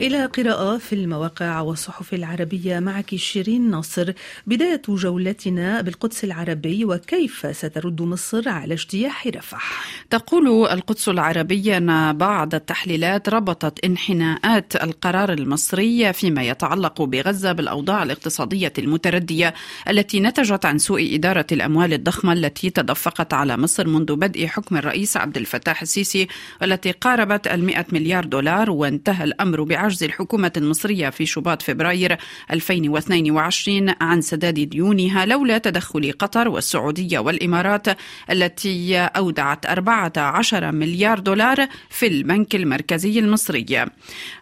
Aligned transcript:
إلى 0.00 0.26
قراءة 0.26 0.78
في 0.78 0.94
المواقع 0.94 1.60
والصحف 1.60 2.14
العربية 2.14 2.78
معك 2.80 3.14
شيرين 3.14 3.70
ناصر. 3.70 4.12
بداية 4.46 4.82
جولتنا 4.88 5.80
بالقدس 5.80 6.24
العربي 6.24 6.84
وكيف 6.84 7.56
سترد 7.56 8.02
مصر 8.02 8.48
على 8.48 8.74
اجتياح 8.74 9.26
رفح؟ 9.26 9.84
تقول 10.10 10.66
القدس 10.70 11.08
العربية 11.08 11.76
أن 11.76 12.18
بعض 12.18 12.54
التحليلات 12.54 13.28
ربطت 13.28 13.84
انحناءات 13.84 14.76
القرار 14.76 15.32
المصري 15.32 16.12
فيما 16.12 16.42
يتعلق 16.42 17.02
بغزة 17.02 17.52
بالأوضاع 17.52 18.02
الاقتصادية 18.02 18.72
المتردية 18.78 19.54
التي 19.88 20.20
نتجت 20.20 20.64
عن 20.64 20.78
سوء 20.78 21.14
إدارة 21.14 21.46
الأموال 21.52 21.92
الضخمة 21.92 22.32
التي 22.32 22.70
تدفقت 22.70 23.34
على 23.34 23.56
مصر 23.56 23.88
منذ 23.88 24.16
بدء 24.16 24.46
حكم 24.46 24.76
الرئيس 24.76 25.16
عبد 25.16 25.36
الفتاح 25.36 25.82
السيسي 25.82 26.28
والتي 26.60 26.90
قاربت 26.90 27.46
المئة 27.46 27.86
مليار 27.92 28.24
دولار 28.24 28.70
وانتهى 28.70 29.24
الأمر 29.24 29.62
بعجز 29.62 29.87
عجز 29.88 30.04
الحكومة 30.04 30.52
المصرية 30.56 31.10
في 31.10 31.26
شباط 31.26 31.62
فبراير 31.62 32.16
2022 32.50 33.94
عن 34.00 34.20
سداد 34.20 34.54
ديونها 34.54 35.26
لولا 35.26 35.58
تدخل 35.58 36.12
قطر 36.18 36.48
والسعودية 36.48 37.18
والإمارات 37.18 37.86
التي 38.30 38.96
أودعت 38.98 39.66
14 39.66 40.72
مليار 40.72 41.18
دولار 41.18 41.68
في 41.90 42.06
البنك 42.06 42.54
المركزي 42.54 43.18
المصري. 43.18 43.86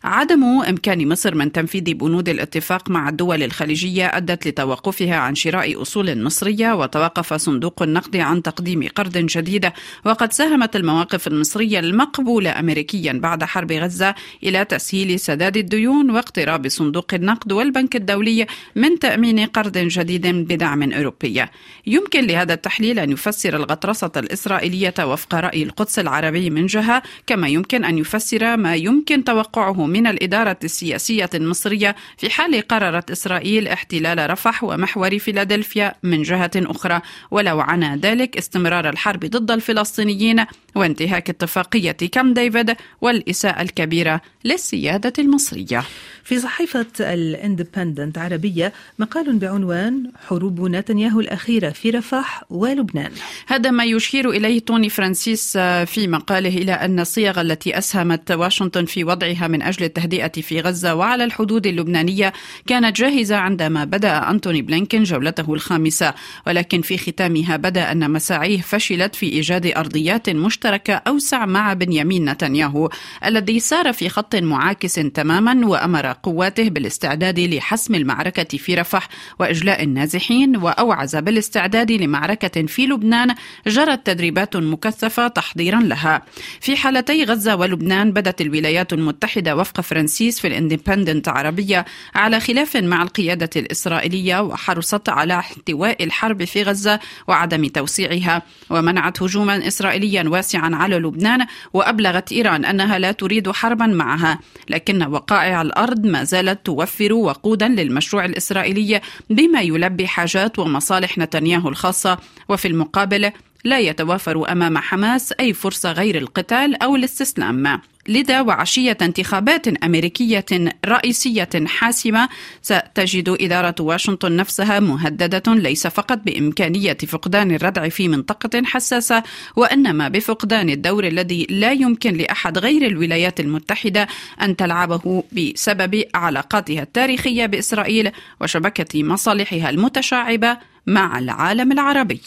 عدم 0.05 0.45
إمكان 0.45 1.09
مصر 1.09 1.35
من 1.35 1.53
تنفيذ 1.53 1.95
بنود 1.95 2.29
الاتفاق 2.29 2.91
مع 2.91 3.09
الدول 3.09 3.43
الخليجية 3.43 4.07
أدت 4.07 4.49
لتوقفها 4.49 5.17
عن 5.17 5.35
شراء 5.35 5.83
أصول 5.83 6.23
مصرية 6.23 6.73
وتوقف 6.73 7.35
صندوق 7.35 7.83
النقد 7.83 8.17
عن 8.17 8.43
تقديم 8.43 8.89
قرض 8.89 9.19
جديد. 9.19 9.71
وقد 10.05 10.33
ساهمت 10.33 10.77
المواقف 10.77 11.27
المصرية 11.27 11.79
المقبولة 11.79 12.61
أمريكيا 12.61 13.13
بعد 13.13 13.45
حرب 13.45 13.73
غزة 13.73 14.15
إلى 14.43 14.65
تسهيل 14.65 15.21
سداد 15.21 15.36
سداد 15.37 15.57
الديون 15.57 16.11
واقتراب 16.11 16.69
صندوق 16.69 17.15
النقد 17.15 17.53
والبنك 17.53 17.97
الدولي 17.97 18.47
من 18.77 18.99
تأمين 18.99 19.47
قرض 19.47 19.79
جديد 19.79 20.27
بدعم 20.27 20.93
أوروبي. 20.93 21.45
يمكن 21.87 22.27
لهذا 22.27 22.55
التحليل 22.55 22.99
أن 22.99 23.13
يفسر 23.13 23.57
الغطرسة 23.57 24.11
الإسرائيلية 24.17 24.95
وفق 25.01 25.35
رأي 25.35 25.63
القدس 25.63 25.99
العربي 25.99 26.51
من 26.51 26.67
جهة 26.67 27.03
كما 27.27 27.49
يمكن 27.49 27.85
أن 27.85 27.99
يفسر 27.99 28.57
ما 28.57 28.75
يمكن 28.75 29.25
توقعه 29.25 29.87
من 29.87 30.07
الإدارة 30.07 30.57
السياسية 30.65 31.31
المصرية 31.35 31.97
في 32.17 32.31
حال 32.31 32.69
قررت 32.69 33.11
إسرائيل 33.11 33.69
احتلال 33.69 34.31
رفح 34.31 34.65
ومحور 34.65 35.19
فيلادلفيا 35.19 35.95
من 36.03 36.23
جهة 36.23 36.51
أخرى. 36.57 37.01
ولو 37.31 37.61
عنى 37.61 38.01
ذلك 38.01 38.37
استمرار 38.37 38.89
الحرب 38.89 39.21
ضد 39.21 39.51
الفلسطينيين 39.51 40.45
وانتهاك 40.77 41.31
اتفاقية 41.31 41.93
كامب 41.93 42.35
ديفيد 42.35 42.77
والإساءة 43.01 43.63
الكبيرة 43.63 44.21
للسيادة 44.45 45.13
المصرية. 45.19 45.85
في 46.25 46.39
صحيفة 46.41 46.87
الإندبندنت 47.01 48.19
عربية 48.19 48.73
مقال 48.99 49.39
بعنوان 49.39 50.11
حروب 50.29 50.61
نتنياهو 50.61 51.21
الأخيرة 51.21 51.71
في 51.71 51.91
رفح 51.91 52.45
ولبنان. 52.51 53.11
هذا 53.47 53.71
ما 53.71 53.85
يشير 53.85 54.31
إليه 54.31 54.61
توني 54.61 54.89
فرانسيس 54.89 55.59
في 55.87 56.09
مقاله 56.09 56.49
إلى 56.49 56.73
أن 56.73 57.01
الصيغ 57.01 57.41
التي 57.41 57.79
أسهمت 57.79 58.31
واشنطن 58.31 58.85
في 58.85 59.05
وضعها 59.05 59.49
من 59.49 59.63
أجل 59.63 59.85
التهدئة 59.85 60.43
في 60.43 60.61
غزة 60.61 60.95
وعلى 60.95 61.25
الحدود 61.25 61.67
اللبنانية 61.67 62.33
كانت 62.67 62.97
جاهزة 62.97 63.37
عندما 63.37 63.85
بدأ 63.85 64.31
أنتوني 64.31 64.63
بلينكن 64.63 65.03
جولته 65.03 65.55
الخامسة. 65.55 66.15
ولكن 66.47 66.81
في 66.83 66.99
ختامها 66.99 67.57
بدأ 67.57 67.93
أن 67.93 68.11
مساعيه 68.11 68.61
فشلت 68.61 69.15
في 69.15 69.27
إيجاد 69.27 69.67
أرضيات 69.67 70.31
مشتركة 70.31 70.66
أوسع 70.91 71.47
مع 71.47 71.73
بنيامين 71.73 72.31
نتنياهو 72.31 72.91
الذي 73.25 73.61
سار 73.61 73.93
في 73.93 74.09
خط 74.09 74.37
معاكس 74.37 74.95
تماما 74.95 75.67
وأمر 75.67 76.13
قواته 76.23 76.69
بالاستعداد 76.69 77.41
لحسم 77.41 77.95
المعركة 77.95 78.59
في 78.59 78.75
رفح 78.75 79.09
وإجلاء 79.39 79.83
النازحين 79.83 80.57
وأوعز 80.57 81.17
بالاستعداد 81.17 81.93
لمعركة 81.93 82.67
في 82.67 82.87
لبنان 82.87 83.35
جرت 83.67 84.07
تدريبات 84.07 84.57
مكثفة 84.57 85.29
تحضيرا 85.29 85.81
لها. 85.81 86.23
في 86.61 86.77
حالتي 86.77 87.25
غزة 87.25 87.57
ولبنان 87.57 88.13
بدت 88.13 88.41
الولايات 88.41 88.93
المتحدة 88.93 89.57
وفق 89.57 89.81
فرانسيس 89.81 90.41
في 90.41 90.47
الإندبندنت 90.47 91.29
عربية 91.29 91.85
على 92.15 92.41
خلاف 92.41 92.77
مع 92.77 93.03
القيادة 93.03 93.51
الإسرائيلية 93.57 94.41
وحرصت 94.43 95.09
على 95.09 95.39
احتواء 95.39 96.05
الحرب 96.05 96.45
في 96.45 96.63
غزة 96.63 97.01
وعدم 97.29 97.67
توسيعها 97.67 98.43
ومنعت 98.71 99.23
هجوما 99.23 99.67
إسرائيليا 99.67 100.25
واسعا 100.29 100.56
على 100.57 100.97
لبنان 100.97 101.47
وأبلغت 101.73 102.33
إيران 102.33 102.65
أنها 102.65 102.99
لا 102.99 103.13
تريد 103.13 103.51
حربا 103.51 103.87
معها 103.87 104.39
لكن 104.69 105.03
وقائع 105.03 105.63
الأرض 105.63 106.07
ما 106.07 106.25
زالت 106.25 106.67
توفر 106.67 107.13
وقودا 107.13 107.69
للمشروع 107.69 108.25
الإسرائيلي 108.25 109.01
بما 109.31 109.61
يلبي 109.61 110.07
حاجات 110.07 110.59
ومصالح 110.59 111.19
نتنياهو 111.19 111.69
الخاصة 111.69 112.19
وفي 112.49 112.69
المقابل 112.69 113.33
لا 113.65 113.79
يتوافر 113.79 114.53
أمام 114.53 114.79
حماس 114.79 115.33
أي 115.41 115.53
فرصة 115.53 115.93
غير 115.93 116.19
القتال 116.19 116.83
أو 116.83 116.97
الاستسلام. 116.97 117.81
لذا 118.09 118.41
وعشية 118.41 118.99
انتخابات 119.03 119.69
أمريكية 119.69 120.45
رئيسية 120.87 121.49
حاسمة 121.67 122.29
ستجد 122.63 123.37
إدارة 123.41 123.75
واشنطن 123.81 124.37
نفسها 124.37 124.81
مهددة 124.81 125.55
ليس 125.55 125.87
فقط 125.87 126.19
بإمكانية 126.19 126.97
فقدان 127.09 127.51
الردع 127.55 127.89
في 127.89 128.09
منطقة 128.09 128.63
حساسة 128.65 129.23
وإنما 129.57 130.09
بفقدان 130.09 130.71
الدور 130.71 131.07
الذي 131.07 131.47
لا 131.51 131.73
يمكن 131.73 132.15
لأحد 132.15 132.59
غير 132.59 132.87
الولايات 132.87 133.41
المتحدة 133.41 134.09
أن 134.43 134.57
تلعبه 134.57 135.25
بسبب 135.33 136.05
علاقاتها 136.15 136.83
التاريخية 136.83 137.47
بإسرائيل 137.47 138.11
وشبكة 138.41 139.03
مصالحها 139.03 139.71
المتشعبة 139.71 140.59
مع 140.87 141.19
العالم 141.19 141.73
العربي. 141.73 142.21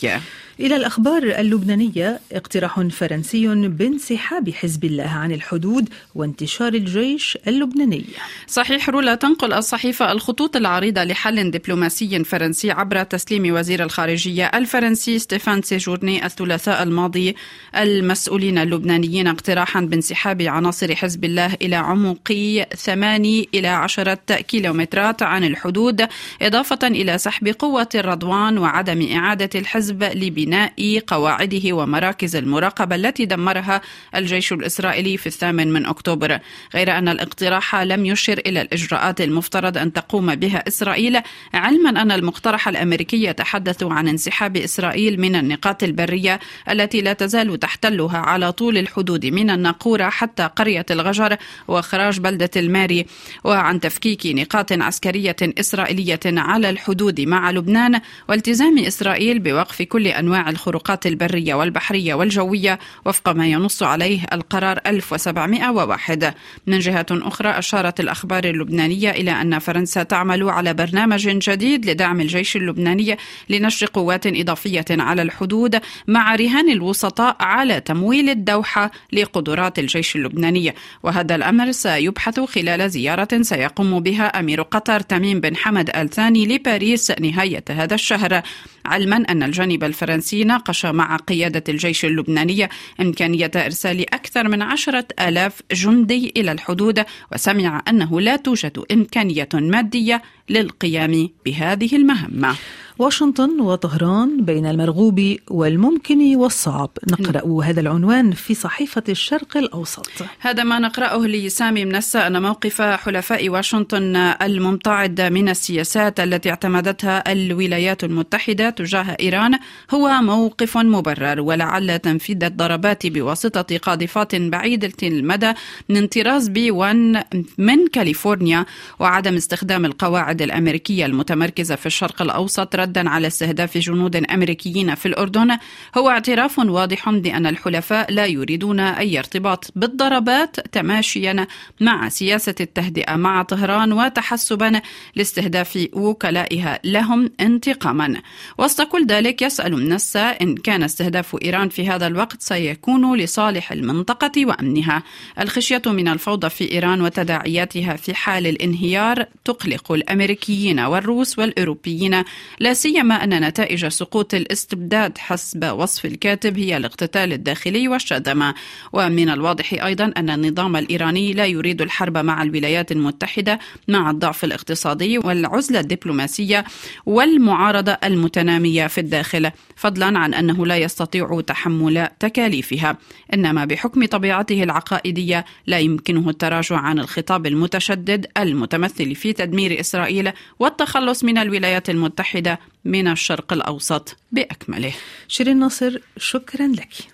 إلى 0.59 0.75
الأخبار 0.75 1.23
اللبنانية 1.23 2.19
اقتراح 2.31 2.81
فرنسي 2.81 3.47
بانسحاب 3.47 4.49
حزب 4.49 4.85
الله 4.85 5.09
عن 5.09 5.31
الحدود 5.31 5.89
وانتشار 6.15 6.73
الجيش 6.73 7.37
اللبناني. 7.47 8.05
صحيح 8.47 8.89
رولا 8.89 9.15
تنقل 9.15 9.53
الصحيفة 9.53 10.11
الخطوط 10.11 10.55
العريضة 10.55 11.03
لحل 11.03 11.51
دبلوماسي 11.51 12.23
فرنسي 12.23 12.71
عبر 12.71 13.03
تسليم 13.03 13.53
وزير 13.55 13.83
الخارجية 13.83 14.45
الفرنسي 14.45 15.19
ستيفان 15.19 15.61
سيجورني 15.61 16.25
الثلاثاء 16.25 16.83
الماضي. 16.83 17.35
المسؤولين 17.75 18.57
اللبنانيين 18.57 19.27
اقتراحا 19.27 19.81
بانسحاب 19.81 20.41
عناصر 20.41 20.95
حزب 20.95 21.23
الله 21.23 21.53
إلى 21.61 21.75
عمق 21.75 22.33
8 22.75 23.45
إلى 23.53 23.67
10 23.67 24.13
كيلومترات 24.47 25.23
عن 25.23 25.43
الحدود 25.43 26.07
إضافة 26.41 26.87
إلى 26.87 27.17
سحب 27.17 27.47
قوة 27.47 27.89
الرضوان 27.95 28.57
وعدم 28.57 29.15
إعادة 29.15 29.59
الحزب 29.59 30.03
لبناء. 30.03 30.48
بناء 30.49 30.99
قواعده 31.07 31.73
ومراكز 31.73 32.35
المراقبة 32.35 32.95
التي 32.95 33.25
دمرها 33.25 33.81
الجيش 34.15 34.53
الإسرائيلي 34.53 35.17
في 35.17 35.27
الثامن 35.27 35.73
من 35.73 35.85
أكتوبر. 35.85 36.39
غير 36.73 36.97
أن 36.97 37.07
الاقتراح 37.07 37.75
لم 37.75 38.05
يشر 38.05 38.37
إلى 38.37 38.61
الإجراءات 38.61 39.21
المفترض 39.21 39.77
أن 39.77 39.93
تقوم 39.93 40.35
بها 40.35 40.63
إسرائيل 40.67 41.19
علما 41.53 41.89
أن 42.01 42.11
المقترح 42.11 42.67
الأمريكي 42.67 43.23
يتحدث 43.23 43.83
عن 43.83 44.07
انسحاب 44.07 44.57
إسرائيل 44.57 45.19
من 45.19 45.35
النقاط 45.35 45.83
البرية 45.83 46.39
التي 46.69 47.01
لا 47.01 47.13
تزال 47.13 47.59
تحتلها 47.59 48.17
على 48.17 48.51
طول 48.51 48.77
الحدود 48.77 49.25
من 49.25 49.49
الناقورة 49.49 50.09
حتى 50.09 50.49
قرية 50.55 50.85
الغجر 50.91 51.37
وإخراج 51.67 52.19
بلدة 52.19 52.51
الماري. 52.55 53.05
وعن 53.43 53.79
تفكيك 53.79 54.25
نقاط 54.25 54.71
عسكرية 54.71 55.35
إسرائيلية 55.41 56.19
على 56.25 56.69
الحدود 56.69 57.21
مع 57.21 57.51
لبنان 57.51 58.01
والتزام 58.29 58.79
إسرائيل 58.79 59.39
بوقف 59.39 59.81
كل 59.81 60.07
أنواع 60.07 60.38
الخروقات 60.47 61.07
البرية 61.07 61.53
والبحرية 61.53 62.13
والجوية 62.13 62.79
وفق 63.05 63.29
ما 63.29 63.47
ينص 63.47 63.83
عليه 63.83 64.25
القرار 64.33 64.79
1701 64.85 66.33
من 66.67 66.79
جهة 66.79 67.05
أخرى 67.11 67.49
أشارت 67.49 67.99
الأخبار 67.99 68.43
اللبنانية 68.43 69.11
إلى 69.11 69.31
أن 69.31 69.59
فرنسا 69.59 70.03
تعمل 70.03 70.49
على 70.49 70.73
برنامج 70.73 71.27
جديد 71.27 71.89
لدعم 71.89 72.21
الجيش 72.21 72.55
اللبناني 72.55 73.17
لنشر 73.49 73.89
قوات 73.93 74.27
إضافية 74.27 74.85
على 74.89 75.21
الحدود 75.21 75.79
مع 76.07 76.35
رهان 76.35 76.69
الوسطاء 76.69 77.35
على 77.39 77.79
تمويل 77.79 78.29
الدوحة 78.29 78.91
لقدرات 79.13 79.79
الجيش 79.79 80.15
اللبناني. 80.15 80.73
وهذا 81.03 81.35
الأمر 81.35 81.71
سيبحث 81.71 82.39
خلال 82.39 82.89
زيارة 82.89 83.41
سيقوم 83.41 83.99
بها 83.99 84.39
أمير 84.39 84.61
قطر 84.61 84.99
تميم 84.99 85.39
بن 85.39 85.55
حمد 85.55 85.89
آل 85.89 86.09
ثاني 86.09 86.45
لباريس 86.45 87.11
نهاية 87.11 87.63
هذا 87.69 87.95
الشهر. 87.95 88.41
علما 88.85 89.15
أن 89.29 89.43
الجانب 89.43 89.83
الفرنسي 89.83 90.18
ناقش 90.33 90.85
مع 90.85 91.15
قيادة 91.15 91.63
الجيش 91.69 92.05
اللبناني 92.05 92.69
إمكانية 93.01 93.51
إرسال 93.55 94.13
أكثر 94.13 94.47
من 94.47 94.61
عشرة 94.61 95.05
آلاف 95.19 95.61
جندي 95.71 96.33
إلى 96.37 96.51
الحدود 96.51 97.03
وسمع 97.33 97.83
أنه 97.87 98.21
لا 98.21 98.35
توجد 98.35 98.83
إمكانية 98.91 99.49
مادية 99.53 100.21
للقيام 100.49 101.29
بهذه 101.45 101.95
المهمة. 101.95 102.55
واشنطن 102.99 103.59
وطهران 103.59 104.45
بين 104.45 104.65
المرغوب 104.65 105.35
والممكن 105.49 106.35
والصعب. 106.35 106.89
نقرأ 107.11 107.63
هذا 107.63 107.81
العنوان 107.81 108.31
في 108.31 108.53
صحيفة 108.53 109.03
الشرق 109.09 109.57
الأوسط. 109.57 110.09
هذا 110.39 110.63
ما 110.63 110.79
نقرأه 110.79 111.17
لسامي 111.17 111.85
منسى. 111.85 112.17
أن 112.17 112.41
موقف 112.41 112.81
حلفاء 112.81 113.49
واشنطن 113.49 114.15
الممتعد 114.15 115.21
من 115.21 115.49
السياسات 115.49 116.19
التي 116.19 116.49
اعتمدتها 116.49 117.31
الولايات 117.31 118.03
المتحدة 118.03 118.69
تجاه 118.69 119.17
إيران 119.19 119.59
هو 119.91 120.09
موقف 120.21 120.77
مبرر 120.77 121.41
ولعل 121.41 121.99
تنفيذ 121.99 122.43
الضربات 122.43 123.07
بواسطة 123.07 123.77
قاذفات 123.77 124.35
بعيدة 124.35 124.93
المدى 125.03 125.53
من 125.89 126.07
طراز 126.07 126.47
بي 126.47 126.71
1 126.71 127.23
من 127.57 127.87
كاليفورنيا 127.87 128.65
وعدم 128.99 129.35
استخدام 129.35 129.85
القواعد 129.85 130.41
الأمريكية 130.41 131.05
المتمركزة 131.05 131.75
في 131.75 131.85
الشرق 131.85 132.21
الأوسط 132.21 132.75
ردا 132.89 133.09
على 133.09 133.27
استهداف 133.27 133.77
جنود 133.77 134.15
أمريكيين 134.15 134.95
في 134.95 135.05
الأردن 135.05 135.57
هو 135.97 136.09
اعتراف 136.09 136.59
واضح 136.59 137.09
بأن 137.09 137.45
الحلفاء 137.45 138.11
لا 138.11 138.25
يريدون 138.25 138.79
أي 138.79 139.19
ارتباط 139.19 139.71
بالضربات 139.75 140.59
تماشيا 140.59 141.47
مع 141.81 142.09
سياسة 142.09 142.55
التهدئة 142.59 143.15
مع 143.15 143.43
طهران 143.43 143.93
وتحسبا 143.93 144.81
لاستهداف 145.15 145.87
وكلائها 145.93 146.79
لهم 146.83 147.31
انتقاما. 147.39 148.21
وسط 148.57 148.81
كل 148.81 149.07
ذلك 149.07 149.41
يسأل 149.41 149.75
منسى 149.75 150.19
إن 150.19 150.55
كان 150.55 150.83
استهداف 150.83 151.37
إيران 151.43 151.69
في 151.69 151.89
هذا 151.89 152.07
الوقت 152.07 152.41
سيكون 152.41 153.17
لصالح 153.17 153.71
المنطقة 153.71 154.45
وأمنها. 154.45 155.03
الخشية 155.39 155.81
من 155.85 156.07
الفوضى 156.07 156.49
في 156.49 156.71
إيران 156.71 157.01
وتداعياتها 157.01 157.95
في 157.95 158.13
حال 158.13 158.47
الانهيار 158.47 159.25
تقلق 159.45 159.91
الأمريكيين 159.91 160.79
والروس 160.79 161.39
والأوروبيين 161.39 162.23
لا 162.59 162.73
سيما 162.79 163.23
أن 163.23 163.43
نتائج 163.47 163.87
سقوط 163.87 164.33
الاستبداد 164.33 165.17
حسب 165.17 165.65
وصف 165.65 166.05
الكاتب 166.05 166.57
هي 166.57 166.77
الاقتتال 166.77 167.33
الداخلي 167.33 167.87
والشذمة 167.87 168.55
ومن 168.93 169.29
الواضح 169.29 169.73
أيضا 169.73 170.13
أن 170.17 170.29
النظام 170.29 170.75
الإيراني 170.75 171.33
لا 171.33 171.45
يريد 171.45 171.81
الحرب 171.81 172.17
مع 172.17 172.43
الولايات 172.43 172.91
المتحدة 172.91 173.59
مع 173.87 174.09
الضعف 174.09 174.43
الاقتصادي 174.43 175.17
والعزلة 175.17 175.79
الدبلوماسية 175.79 176.65
والمعارضة 177.05 177.97
المتنامية 178.03 178.87
في 178.87 178.97
الداخل 178.97 179.51
فضلا 179.75 180.19
عن 180.19 180.33
أنه 180.33 180.65
لا 180.65 180.77
يستطيع 180.77 181.41
تحمل 181.47 182.07
تكاليفها. 182.19 182.97
إنما 183.33 183.65
بحكم 183.65 184.05
طبيعته 184.05 184.63
العقائدية 184.63 185.45
لا 185.67 185.79
يمكنه 185.79 186.29
التراجع 186.29 186.77
عن 186.77 186.99
الخطاب 186.99 187.45
المتشدد 187.45 188.25
المتمثل 188.37 189.15
في 189.15 189.33
تدمير 189.33 189.79
إسرائيل 189.79 190.31
والتخلص 190.59 191.23
من 191.23 191.37
الولايات 191.37 191.89
المتحدة 191.89 192.59
من 192.85 193.07
الشرق 193.07 193.53
الأوسط 193.53 194.17
بأكمله. 194.31 194.93
شيرين 195.27 195.59
ناصر 195.59 195.99
شكرا 196.17 196.67
لك. 196.67 196.93